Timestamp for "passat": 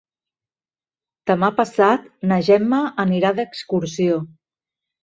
1.61-2.09